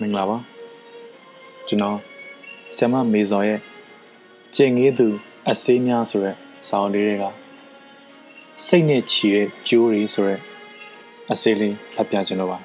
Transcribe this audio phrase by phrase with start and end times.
[0.00, 0.38] မင်္ဂလာပါ
[1.66, 1.98] ကျွန်တော်
[2.76, 3.60] ဆ iam မေဇော်ရဲ့
[4.54, 5.06] ကျင်ငေးသူ
[5.50, 6.36] အစေးများဆိုတဲ့
[6.68, 7.24] စာအုပ်လေးတွေက
[8.64, 10.40] စိတ်နဲ့ချီတဲ့ကျိုးတွေဆိုတဲ့
[11.30, 12.58] အစေးလေးဖတ်ပြကျွန်တော်ပါ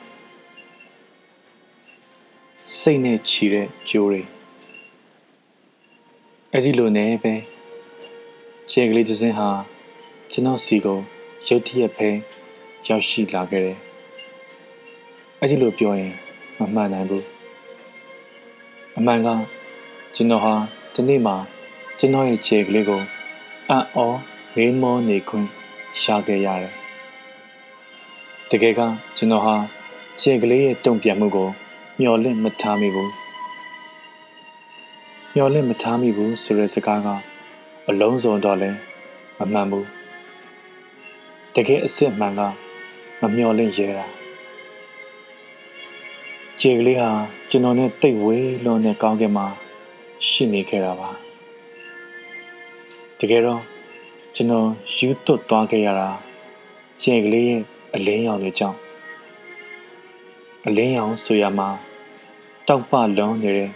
[2.77, 4.21] စိတ်နဲ့ချီတဲ့ကျိုးတွေ
[6.51, 7.33] အဲ့ဒီလိုနဲ့ပဲ
[8.71, 9.49] ခြေကလေးတစ်စင်းဟာ
[10.31, 10.99] ကျွန်တော်စီကို
[11.47, 12.09] ရုတ်တရက်ပဲ
[12.87, 13.77] ရောက်ရှိလာခဲ့တယ်
[15.39, 16.15] အဲ့ဒီလိုပြောရင်
[16.59, 17.25] မမှန်နိုင်ဘူး
[18.97, 19.29] အမှန်က
[20.15, 20.53] ကျွန်တော်ဟာ
[20.93, 21.33] ဒီနေ့မှ
[21.99, 23.01] ကျွန်တော်ရဲ့ခြေကလေးကို
[23.69, 24.05] အံ့ဩ
[24.55, 25.47] မေးမောနေခွင့်
[26.01, 26.73] ရှာခဲ့ရတယ်
[28.49, 28.81] တကယ်က
[29.17, 29.55] ကျွန်တော်ဟာ
[30.19, 31.49] ခြေကလေးရဲ့တုံ့ပြန်မှုကို
[31.99, 33.11] မျှော်လင့်မထားမိဘူး
[35.33, 37.07] မျှော်လင့်မထားမိဘူးဆိုတဲ့စကားက
[37.89, 38.71] အလုံးစုံတော့လဲ
[39.37, 39.87] မမှန်ဘူး
[41.55, 42.41] တကယ်အစ်စ်မှန်က
[43.21, 44.18] မမျှော်လင့်ရဲတာ
[46.63, 47.11] ခြေကလေးဟာ
[47.49, 49.47] ကျွန်တော်နဲ့တိတ်ဝေးလွန်တဲ့ကောင်းကင်မှာ
[50.27, 51.09] ရှိနေခဲ့တာပါ
[53.19, 53.61] တကယ်တော့
[54.35, 56.09] ကျွန်တော်ယူသွတ်သွားခဲ့ရတာ
[57.01, 57.61] ခြေကလေးရဲ့
[57.95, 58.77] အလင်းရောင်တွေကြောင့်
[60.67, 61.69] အလင်းရောင်ဆိုရမှာ
[62.67, 63.69] တောက်ပလုံးနေတဲ့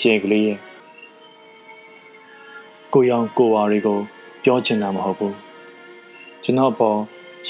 [0.00, 0.58] ခြေကလေးရဲ့
[2.92, 3.98] ကိုရောင်ကိုဝါတွေကို
[4.44, 5.36] ပြောချင်တာမဟုတ်ဘူး
[6.42, 6.98] ကျွန်တော်ပေါ်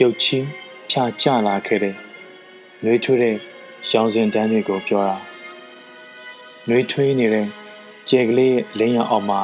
[0.01, 0.47] ရုပ်ချင်း
[0.91, 1.95] ဖြာကျလာခဲ့တဲ့
[2.83, 3.39] နှွေးထွေးတဲ့
[3.89, 5.17] ရောင်စင်တန်းတွေကိုပြောတာ
[6.69, 7.47] နှွေးထွေးနေတဲ့
[8.09, 9.41] ကျဲကလေးရဲ့လင်းရောင်အောက်မှာ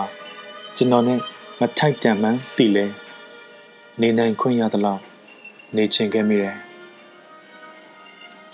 [0.77, 1.19] ကျွန်တော်နဲ့
[1.61, 2.84] မထိုက်တန်မှန်းတည်လဲ
[4.01, 5.03] နေနိုင်ခွင့်ရသလောက်
[5.77, 6.56] နေချင်ခဲ့မိတယ်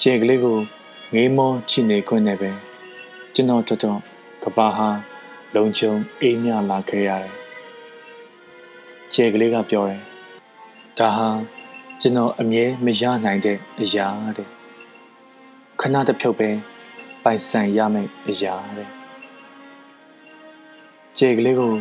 [0.01, 0.59] ကျဲကလေးကို
[1.15, 2.51] ငေးမောချစ်နေခွင့်နဲ့ပဲ
[3.35, 3.99] ကျွန်တော်တော်တော်
[4.43, 4.89] ကဘာဟာ
[5.55, 7.35] လုံခြုံအေးမြလာခဲ့ရတယ်
[9.13, 10.01] ကျဲကလေးကပြောတယ်
[10.99, 11.29] ဒါဟာ
[12.01, 14.09] ကျွန်တော်အမြဲမရနိုင်တဲ့အရာ
[14.39, 14.62] တဲ့
[15.85, 16.51] ခဏတစ်ဖြုတ်ပဲ
[17.25, 18.91] ပိုင်ဆိုင်ရမယ့်အရာတဲ့
[21.19, 21.73] ခြေကလေးကို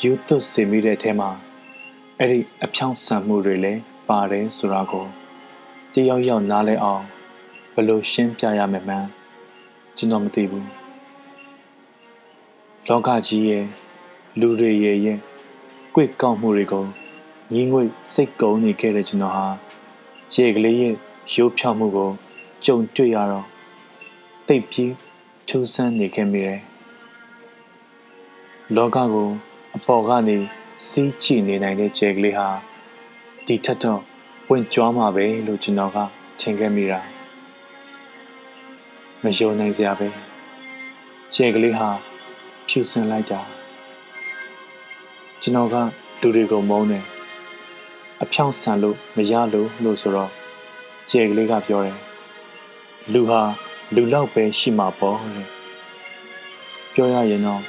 [0.00, 1.30] ယူသွတ်စေမိတဲ့အထဲမှာ
[2.18, 5.06] အဲ့ဒီအဖြောင့်ဆန်မှုတွေလည်းပါတယ်ဆိုတာကို
[5.92, 7.04] တယောက်ယောက်နားလဲအောင်
[7.74, 9.08] ဘယ်လိုရှင်းပြရမယ်မှန်း
[9.96, 10.68] ကျွန်တော်မသိဘူး
[12.88, 13.66] လောကကြီးရဲ့
[14.40, 15.18] လူတွေရဲ့ရဲ့
[15.94, 16.84] ကြွေကောက်မှုတွေကို
[17.52, 17.82] ညီငွေ
[18.12, 19.46] စိတ်ကုံနေခဲ့တဲ့ကျွန်တော်ဟာ
[20.32, 20.94] ခြေကလေးရဲ့
[21.34, 22.10] ရိုးဖြောက်မှုကို
[22.64, 23.49] ကြုံတွေ့ရတော့
[24.52, 24.94] တိတ်ပြီး
[25.48, 26.60] ထူးဆန်းနေခဲ့မိတယ်
[28.76, 29.28] လောကကို
[29.76, 30.36] အပေါ်ကနေ
[30.88, 32.48] စီးကြည့်နေနိုင်တဲ့ကျဲကလေးဟာ
[33.46, 34.00] ဒီထက်တော့
[34.50, 35.98] ဝင်ကြွားမှာပဲလို့ကျွန်တော်က
[36.40, 37.00] ထင်ခဲ့မိတာ
[39.22, 40.08] မယုံနိုင်စရာပဲ
[41.34, 41.88] ကျဲကလေးဟာ
[42.68, 43.40] ဖြူစင်လိုက်တာ
[45.42, 45.76] ကျွန်တော်က
[46.20, 47.04] လူတွေကိုမုန်းတယ်
[48.22, 50.30] အဖြောင့်ဆန်လို့မရလို့လို့ဆိုတော့
[51.10, 51.98] ကျဲကလေးကပြောတယ်
[53.14, 53.42] လူဟာ
[53.94, 55.48] လူလောက်ပဲရှိမှာပေါ့တဲ့
[56.94, 57.62] ပြောရရင်တော့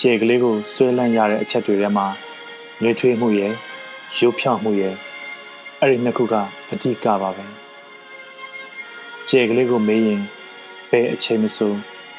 [0.00, 2.06] ခြေကလေးကိုဆွဲလန့်ရတဲ့အချက်တွေထဲမှာ
[2.82, 3.52] နှွေးထွေးမှုရဲ့
[4.18, 4.94] ရုပ်ဖြောင့်မှုရဲ့
[5.80, 6.34] အဲ့ဒီနှစ်ခုက
[6.72, 7.46] အဓိကပါပဲ
[9.28, 10.22] ခြေကလေးကိုမေးရင်
[10.90, 11.72] ဘယ်အချိန်မဆို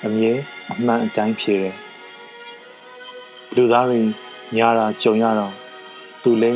[0.06, 0.34] အမြဲ
[0.72, 1.76] အမှန်အတိုင်းဖြေတယ်
[3.56, 4.00] လူသားတွေ
[4.58, 5.54] ညာတာကြုံရတော့
[6.24, 6.52] သူလဲ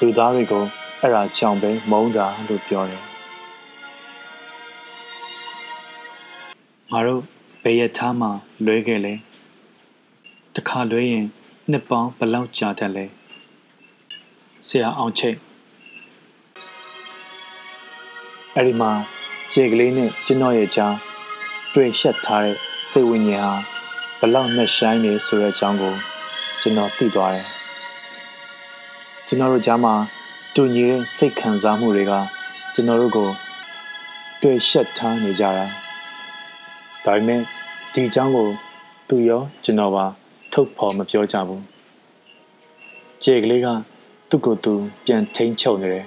[0.00, 0.64] လူသားတွေကို
[1.00, 3.09] အဲ့ဒါကြောင့်ပဲမုန်းတာလို့ပြောတယ်
[6.92, 7.22] ငါတို့
[7.62, 8.28] ဘယ်ရထားမှ
[8.66, 9.14] လွဲခဲ့လဲ
[10.54, 11.26] တခါလွဲရင်
[11.70, 13.04] နှစ်ပေါင်းဘလောက်ကြာတတ်လဲ
[14.66, 15.36] ဆရာအောင်ချိတ်
[18.54, 18.92] အဲ့ဒီမှာ
[19.52, 20.94] ခြေကလေးနဲ့ကျွန်တော်ရဲ့ကြား
[21.74, 22.56] တွေ့ရှက်ထားတဲ့
[22.88, 23.58] စိတ်ဝိညာဉ်
[24.18, 25.94] ဟာဘလောက်နဲ့ရှိုင်းနေဆိုတဲ့အကြောင်းကို
[26.60, 27.46] ကျွန်တော်သိသွားတယ်
[29.26, 29.94] ကျွန်တော်တို့ကြားမှာ
[30.54, 32.12] တူညီတဲ့စိတ်ခံစားမှုတွေက
[32.74, 33.28] ကျွန်တော်တို့ကို
[34.42, 35.66] တွေ့ရှက်ထားနေကြတာ
[37.06, 37.40] ဒါပေမဲ့
[37.92, 38.48] ဒီအကြောင်းကို
[39.08, 40.04] သူရောကျွန်တော်ပါ
[40.52, 41.60] ထုတ်ဖော်မပြောကြဘူး။
[43.24, 43.68] ကြေကလေးက
[44.28, 44.72] သူ့ကိုယ်သူ
[45.04, 46.06] ပြန်ထိန်ချုပ်နေတယ်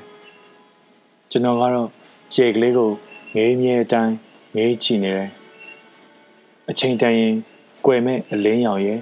[1.32, 1.90] ။ကျွန်တော်ကတော့
[2.36, 2.90] ကြေကလေးကို
[3.36, 4.14] ငေးမြဲအတိုင်း
[4.56, 5.30] ငေးကြည့်နေတယ်။
[6.70, 7.34] အချိန်တန်ရင်
[7.86, 9.00] ကွယ်မဲ့အလင်းရောင်ရဲ့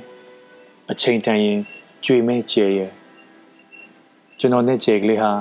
[0.91, 1.59] အချိန်တန်ရင်
[2.05, 2.91] ကြွေမဲ့ကြေရဲ့
[4.39, 5.31] ကျွန်တော်နဲ့ကြေကလေးဟာ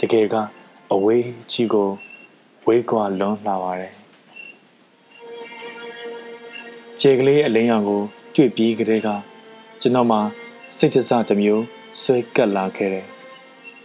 [0.00, 0.34] တကယ်က
[0.92, 1.88] အဝေးကြီးကို
[2.66, 3.94] ဝေးကွာလွန်လာပါတယ်။
[7.04, 8.02] ကြေကလေးအလင်းရောင်ကို
[8.34, 9.08] တွေ့ပြီးကလေးက
[9.80, 10.20] ကျွန်တော်မှာ
[10.76, 11.64] စိတ်တစတစ်မျိုး
[12.00, 13.06] ဆွဲကပ်လာခဲ့တယ်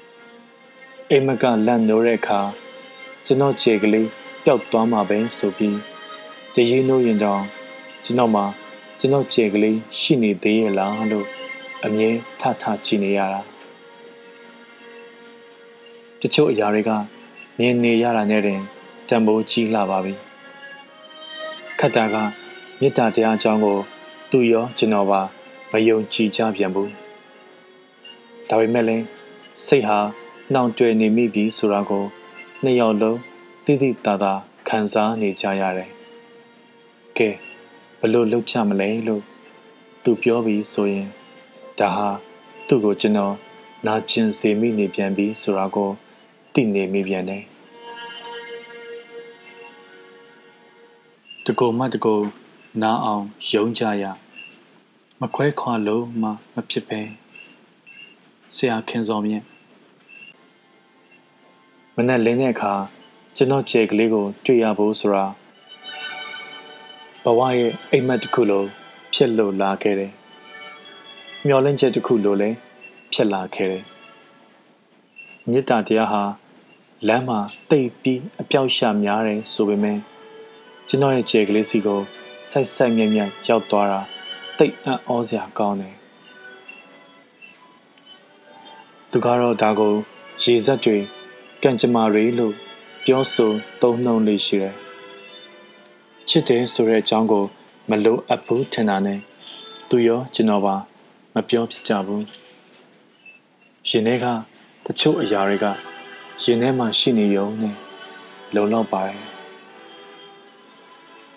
[1.09, 2.39] ။အိမ်မကလန့်နိုးတဲ့အခါ
[3.25, 4.07] ကျွန်တော်ခြေကလေး
[4.43, 5.77] ပျောက်သွားမှာပဲဆိုပြီး
[6.53, 7.43] တရေနိုးရင်တောင်
[8.03, 8.45] ကျွန်တော်မှာ
[8.99, 11.27] ကျွန်တော်ခြေကလေးရှိနေသေးရဲ့လားလို့
[11.85, 12.09] အမြဲ
[12.39, 13.41] ထထကြည့်နေရတာ။
[16.21, 16.91] တချို့အရာတွေက
[17.59, 18.61] မြင်နေရတာနဲ့တင်
[19.09, 20.13] တံပိုးကြီးလာပါပြီ။
[21.81, 22.17] ခတ်တာက
[22.81, 23.77] မေတ္တာတရားအကြောင်းကို
[24.31, 25.21] သူရောကျွန်တော်ပါ
[25.71, 26.91] မယုံကြည်ကြပြန်ဘူး
[28.49, 29.05] ဒါပေမဲ့လည်း
[29.65, 29.99] စိတ်ဟာ
[30.53, 32.03] နှောင့်တွယ်နေမိပြီဆိုတာကို
[32.63, 33.19] နှစ်ယောက်လုံး
[33.65, 34.33] တိတိတသာ
[34.67, 35.89] ခံစားနေကြရတယ်
[37.17, 37.29] ကဲ
[37.99, 39.23] ဘလို့လှုပ်ချမလဲလို့
[40.03, 41.07] သူပြောပြီးဆိုရင်
[41.79, 42.09] ဒါဟာ
[42.67, 43.35] သူ့ကိုကျွန်တော်
[43.85, 45.89] နာကျင်စေမိနေပြန်ပြီဆိုတာကို
[46.53, 47.43] သိနေမိပြန်တယ်
[51.45, 52.15] တကူမတကူ
[52.81, 54.03] နားအောင်ယုံကြရ
[55.19, 57.01] မခွဲခွာလို့မှမဖြစ်ပဲ
[58.55, 59.45] ဆရာခင်စောမြင့်
[61.95, 62.73] မနဲ့လင်းတဲ့အခါ
[63.35, 65.25] ကျွန်တော်ခြေကလေးကိုတွေ့ရဖို့ဆိုတာ
[67.23, 68.63] ဘဝရဲ့အိမ်မက်တစ်ခုလို
[69.13, 70.11] ဖြစ်လို့လာခဲ့တယ်
[71.45, 72.57] မျောလင့်ချက်တစ်ခုလိုလည်း
[73.13, 73.83] ဖြစ်လာခဲ့တယ်
[75.49, 76.23] မေတ္တာတရားဟာ
[77.07, 77.39] လမ်းမှာ
[77.69, 79.99] တိတ်ပြီးအပြောက်ရှာများတယ်ဆိုပေမဲ့
[80.87, 82.01] ကျွန်တော်ရဲ့ခြေကလေးစီကို
[82.49, 84.01] ဆိုက်ဆိုက်မြက်မြက်ရောက်သွားတာ
[84.57, 85.95] တိတ်အံ့ဩစရာကောင်းတယ်
[89.11, 89.93] သူကတော့ဒါကို
[90.43, 90.97] ရေစက်တွေ
[91.63, 92.53] ကံကြမ္မာတွေလို့
[93.05, 93.51] ပြောဆို
[93.81, 94.75] သုံးနှုံလေးရှိတယ်
[96.29, 97.43] ချစ်တယ်ဆိုတဲ့အကြောင်းကို
[97.89, 99.19] မလိုအပ်ဘူးထင်တာနဲ့
[99.89, 100.75] သူရောကျွန်တော်ပါ
[101.33, 102.25] မပြောဖြစ်ကြဘူး
[103.87, 104.25] ရှင်ထဲက
[104.85, 105.65] တချို့အရာတွေက
[106.43, 107.75] ရင်ထဲမှာရှိနေရုံနဲ့
[108.55, 109.21] လုံလောက်ပါတယ်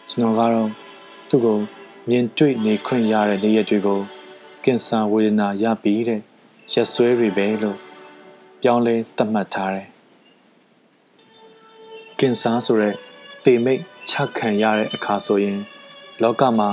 [0.08, 0.70] ကျွန်တော်ကတော့
[1.32, 1.58] သူ့ကို
[2.08, 4.00] မြင်တွေ့နေခွင့်ရတဲ့နေရာတွေကို
[4.64, 6.20] ကင်ဆာဝေဒနာရပြီးတဲ့
[6.72, 7.78] ရက်ဆွဲတွေပဲလို့
[8.62, 9.88] ပြောင်းလဲသတ်မှတ်ထားတယ်
[12.18, 12.94] ကင်ဆာဆိုတဲ့
[13.42, 13.80] ပေမိတ်
[14.10, 15.58] ချခံရတဲ့အခါဆိုရင်
[16.22, 16.68] လောကမှာ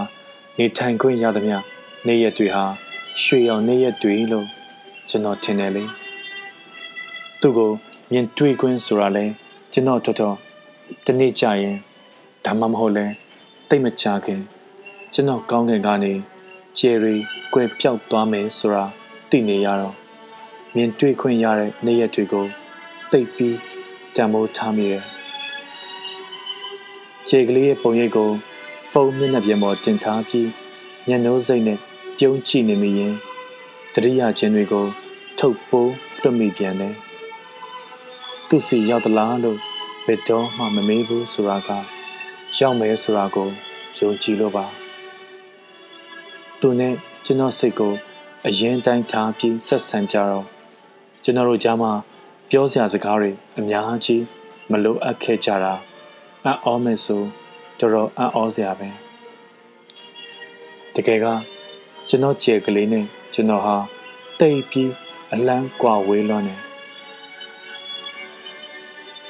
[0.57, 1.57] နေထိုင်ခွင့်ရသမျှ
[2.07, 2.65] နေရက်တွေဟာ
[3.23, 4.45] ရွှေရောင်နေရက်တွေလို့
[5.09, 5.83] ကျွန်တော်ထင်တယ်လေ
[7.41, 7.71] သူ့ကို
[8.11, 9.25] မြင်တွေ့ခွင့်ဆိုတာလဲ
[9.73, 10.35] ကျွန်တော်တော်တော်
[11.05, 11.77] တနေ့ကြာရင်
[12.45, 13.05] ဒါမှမဟုတ်လဲ
[13.69, 14.41] တိတ်မကြခင်
[15.13, 16.13] ကျွန်တော်ကောင်းကင်ကနေ
[16.77, 17.15] ကျယ်ရီ
[17.53, 18.85] ကွယ်ပြောက်သွားမယ်ဆိုတာ
[19.29, 19.95] သိနေရတော့
[20.75, 22.45] မြင်တွေ့ခွင့်ရတဲ့နေ့ရက်တွေကို
[23.11, 23.57] တိတ်ပြီး
[24.15, 25.03] တံမိုးထားမိတယ်
[27.27, 28.29] ခြေကလေးရဲ့ပုံရိပ်ကို
[28.91, 30.49] ဖုန်းမျက်နှာပြင်ပေါ်တင်ထားပြီး
[31.07, 31.79] ညနှိုးစိတ်နဲ့
[32.17, 33.13] ပြုံးကြည့်နေမိရင်
[33.93, 34.85] တတိယချင်းတွေကို
[35.39, 36.93] ထုတ်ပိုးလွတ်မိပြန်တယ်
[38.47, 39.59] သူစီရောက်သလားလို့
[40.05, 41.96] ဘယ်တော့မှမမေးဘူးဆိုတာက
[42.59, 43.47] ရောက်မယ်ဆိုတာကို
[43.97, 44.65] ယုံကြည်လို့ပါ
[46.59, 46.93] သူနဲ့
[47.25, 47.93] ကျွန်တော်စိတ်ကို
[48.47, 50.45] အရင်တိုင်းထားပြီးဆက်ဆံကြတော့
[51.23, 51.91] ကျွန်တော်တို့ကြားမှာ
[52.49, 54.23] ပြောစရာစကားတွေအများကြီး
[54.71, 55.73] မလိုအပ်ခဲ့ကြတာ
[56.43, 57.21] အံ့ဩမယ်ဆို
[57.79, 58.89] တော်တော်အံ့ဩစရာပဲ
[60.95, 61.25] တကယ်က
[62.07, 63.75] ကျွန်တော်ကြဲကလေးနဲ့ကျွန်တော်ဟာ
[64.39, 64.91] တိတ်ပြီး
[65.33, 66.61] အလန်းကွာဝေးလွန်းတယ်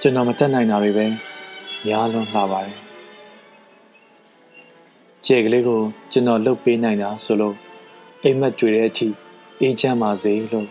[0.02, 1.06] ကျွန်တော်မတက်နိုင်တာတွေပဲ
[1.86, 2.87] များလွန်းလာပါတယ်
[5.27, 5.81] ကြဲကလေးကို
[6.11, 7.57] ကျွန်တော်လှုပ်ပေးနိုင်တာဆိုလို့
[8.23, 9.09] အိမ်မက်တွေ့တဲ့အထိ
[9.61, 10.69] အေးချမ်းပါစေလို့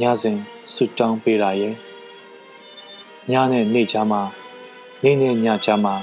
[0.00, 0.38] ညစဉ်
[0.74, 1.74] ဆုတောင်းပေးတာရဲ့
[3.30, 4.22] ညနဲ့နေ့ချာမှာ
[5.02, 5.94] နေ့နဲ့ညချာမှာ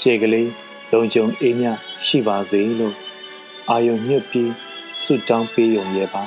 [0.00, 0.50] ကြဲကလေး
[0.92, 1.66] လုံခြုံအေးမြ
[2.06, 2.94] ရှိပါစေလို့
[3.70, 4.52] အာယုံညွတ်ပြီး
[5.02, 6.24] ဆုတောင်းပေးရုံရဲ့ပါ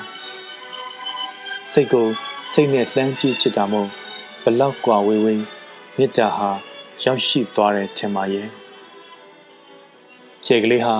[1.72, 2.08] စိတ်ကို
[2.52, 3.90] စိတ်နဲ့လှမ်းပြည့်ချစ်တာမို့
[4.44, 5.44] ဘလောက်กว่าဝေးဝေး
[5.98, 6.50] မေတ္တာဟာ
[7.04, 8.48] ရောက်ရှိသွားတယ်ထင်ပါရဲ့
[10.47, 10.95] ခြေကလေးဟာ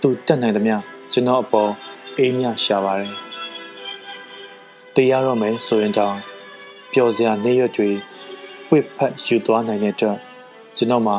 [0.00, 0.76] သူတက်နိုင်သမျှ
[1.12, 1.70] ကျွန်တော်အပေါ်
[2.18, 3.12] အေးမြရှာပါတယ်
[4.94, 6.16] တရားရမယ်ဆိုရင်တောင်
[6.92, 7.90] ပျော်စရာနေရွက်တွေ
[8.68, 10.18] ပွေဖက်ယူသွားနိုင်တဲ့အတွက်
[10.76, 11.14] ကျွန်တော်မှ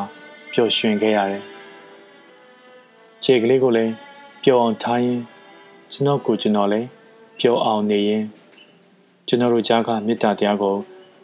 [0.54, 1.44] ပျော်ရွှင်ခဲ့ရတယ်
[3.24, 3.94] ခြေကလေးကိုလည်း
[4.44, 5.22] ပျော်အောင်ထားရင်
[5.92, 6.88] ကျွန်တော်ကိုကျွန်တော်လည်း
[7.40, 8.24] ပျော်အောင်နေရင်
[9.28, 10.76] ကျွန်တော်တို့ကြားကမေတ္တာတရားကို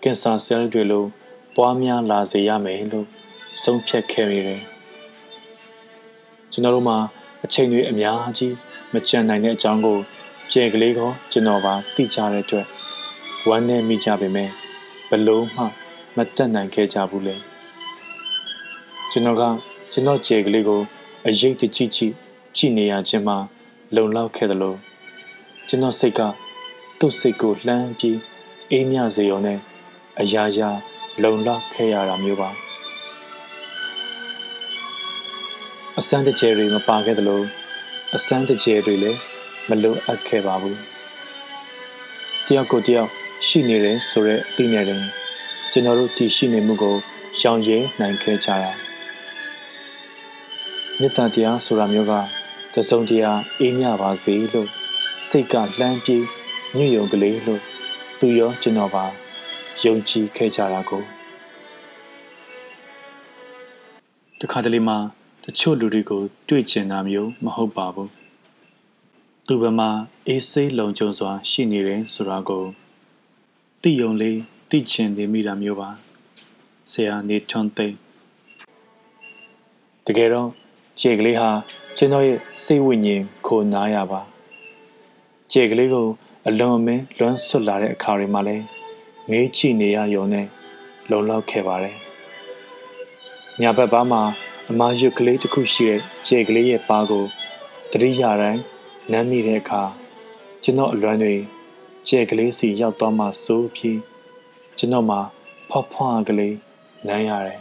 [0.04, 1.06] ကင်ဆာဆဲလ်တွေလို
[1.56, 3.08] ပွားများလာစေရမယ်လို့
[3.62, 4.62] ဆုံးဖြတ်ခဲ့ရတယ်
[6.52, 6.98] ကျွန်တော်တို့မှာ
[7.46, 8.54] အချိန်တွေအများကြီး
[8.94, 9.98] မကြံနိုင်တဲ့အကြောင်းကို
[10.52, 11.00] ကြဲကလေးက
[11.32, 12.66] ကျွန်တော်ပါသိကြတဲ့အတွက်
[13.50, 14.50] ဝမ်းနဲ့မိကြပေမဲ့
[15.10, 15.64] ဘလို့မှ
[16.16, 17.36] မတက်နိုင်ခဲ့ကြဘူးလေ
[19.12, 19.44] ကျွန်တော်က
[19.92, 20.82] ကျွန်တော်ကြဲကလေးကို
[21.28, 22.14] အရေးတကြီးကြီး
[22.56, 23.38] ကြည့်နေရခြင်းမှာ
[23.96, 24.78] လုံလောက်ခဲ့တယ်လို့
[25.68, 26.22] ကျွန်တော်စိတ်က
[27.00, 28.18] သူ့စိတ်ကိုလှမ်းပြီး
[28.72, 29.60] အေးမြစေရုံနဲ့
[30.20, 30.70] အရာရာ
[31.24, 32.50] လုံလောက်ခဲ့ရတာမျိုးပါ
[36.00, 37.42] အစမ်းတကျယ်တွေမပါခဲ့သလို
[38.16, 39.20] အစမ်းတကျယ်တွေလည်း
[39.70, 40.78] မလိုအပ်ခဲ့ပါဘူး
[42.48, 43.10] တယောက်ကိုတယောက်
[43.48, 45.02] ရှိနေတယ်ဆိုတဲ့အသိနဲ့တင်
[45.72, 46.96] ကျွန်တော်တို့တည်ရှိနေမှုကို
[47.40, 48.72] ရှောင်ရဲနိုင်ခဲ့ကြတာ
[51.00, 52.14] မေတ္တာတရားဆိုတာမျိုးက
[52.74, 54.70] တစုံတရာအေးမြပါစေလို့
[55.28, 56.26] စိတ်ကလှမ်းပြေး
[56.76, 57.62] ညှို့ယုံကလေးလို့
[58.20, 59.06] သူရောကျွန်တော်ပါ
[59.86, 61.04] ယုံကြည်ခဲ့ကြတာကို
[64.40, 65.00] တခါတလေမှာ
[65.46, 68.10] တချို့လူတွေကိုတွေ့ကျင်တာမျိုးမဟုတ်ပါဘူး
[69.48, 69.90] သူဘမှာ
[70.28, 72.64] အေးဆေးလုံခြုံစွာ ရှိနေတယ်ဆိုတာကို
[73.82, 75.90] သိယုံလေးသိချင်နေမိတာမျိုးပါ
[76.90, 77.88] ဆရာနေထွန်းသိ
[80.06, 80.50] တကယ်တော့
[81.00, 81.50] ခြေကလေးဟာ
[81.98, 84.22] ကျွန်တော်ရဲ့စိတ်ဝိညာဉ်ခိုနားရပါ
[85.52, 86.08] ခြေကလေးကို
[86.48, 88.64] အလွန်အမင်းလွမ်းဆွတ်လာတဲ့အခါတွေမှာလည်း
[89.30, 90.48] ငေးကြည့်နေရရုံနဲ့
[91.10, 91.96] လုံလောက်ခဲ့ပါတယ်
[93.62, 94.24] ညာဘက်ပါးမှာ
[94.70, 97.26] အမာရွတ်ကလေးတစ်ခုရှိတဲ့ခြေကလေးရဲ့ပါးကို
[97.92, 98.62] တတိယတိုင်း
[99.12, 99.84] နမ်းမိတဲ့အခါ
[100.64, 101.36] ကျွန်တော်အလွမ်းတွေ
[102.08, 104.00] ခြေကလေးစီရောက်သွားမှစိုးပြီး
[104.78, 105.20] ကျွန်တော်မှာ
[105.70, 106.56] ဖွားဖွားကလေး
[107.08, 107.60] နမ်းရတယ်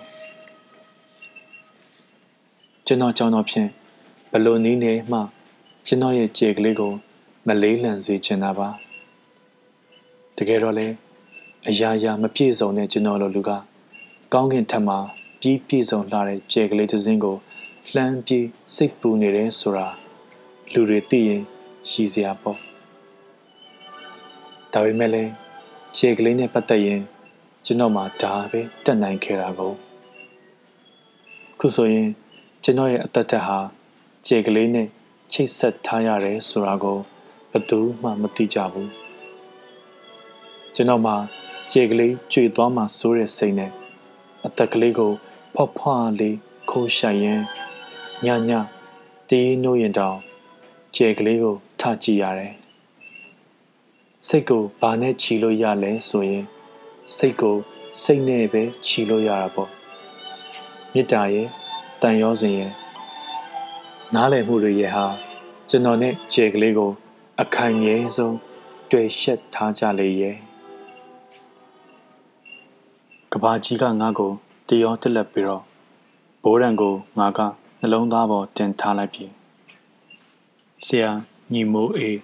[2.87, 3.69] ကျွန်တော်ကြောင့်တော့ဖြင့်
[4.33, 5.21] ဘလို့နည်းနေမှ
[5.87, 6.93] ကျွန်တော်ရဲ့ခြေကလေးကို
[7.47, 8.69] မလေးလံစေချင်တာပါ
[10.37, 10.89] တကယ်တော့လေ
[11.69, 13.51] အရာရာမပြည့်စုံတဲ့ကျွန်တော်လိုလူက
[14.33, 14.99] ကောင်းကင်ထက်မှာ
[15.41, 17.37] ပြီးပြည့်စုံလာတဲ့ခြေကလေးတစ်စင်းကို
[17.95, 19.89] လှမ်းပြီးစိတ်ပူနေတယ်ဆိုတာ
[20.73, 21.43] လူတွေသိရင်
[21.91, 22.59] ရည်စရာပေါ့
[24.73, 25.33] ဒါပေမဲ့လည်း
[25.97, 27.03] ခြေကလေးနဲ့ပတ်သက်ရင်
[27.65, 29.73] ကျွန်တော်မှဒါပဲတက်နိုင်ခဲ့တာကို
[31.61, 32.09] ခုဆိုရင်
[32.65, 33.59] ကျွန်တော်ရဲ့အသက်သက်ဟာ
[34.27, 34.89] ခြေကလေးနဲ့
[35.33, 36.99] ချိတ်ဆက်ထားရတယ်ဆိုတာကို
[37.51, 38.91] ဘယ်သူမှမသိကြဘူး
[40.75, 41.15] ကျွန်တော်မှ
[41.71, 43.71] ခြေကလေးကြွေသွားမှစိုးတဲ့စိတ်နဲ့
[44.47, 45.13] အသက်ကလေးကို
[45.55, 46.37] ဖွားဖွားလေး
[46.71, 47.41] ခိုးရှိုက်ရင်
[48.25, 48.51] ညည
[49.31, 50.19] တေးနိုးရင်တောင်
[50.95, 52.55] ခြေကလေးကိုထကြည့်ရတယ်
[54.27, 56.45] စိတ်ကိုဘာနဲ့ခြီလို့ရလဲဆိုရင်
[57.17, 57.57] စိတ်ကို
[58.03, 59.71] စိတ်နဲ့ပဲခြီလို့ရတာပေါ့
[60.93, 61.49] မေတ္တာရဲ့
[62.03, 62.73] တန်ရောစဉ်ရဲ့
[64.15, 65.07] နားလည်မှုတွေရဲ့ဟာ
[65.69, 66.91] ကျွန်တော်နဲ့ခြေကလေးကို
[67.41, 68.37] အခိုင်အမြဲဆုံး
[68.91, 70.37] တွေ့ရှက်ထားကြလေရဲ့
[73.33, 74.33] ကဘာကြီးကငါ့ကို
[74.73, 75.63] တရောတက်လက်ပြီးတော့
[76.43, 77.41] ဘိုးရန်ကိုငါက
[77.81, 79.25] နှလုံးသားပေါ်တင်ထားလိုက်ပြီ
[80.87, 81.11] ဆရာ
[81.53, 82.19] ညီမိုးအေး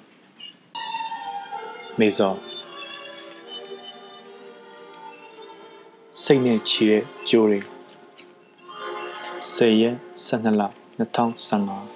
[1.99, 2.39] မေဇော်
[6.23, 7.61] စိတ်နဲ့ချီတဲ့ကြိုးတွေ
[9.55, 10.63] 10ရက်12လ
[10.99, 11.96] 2015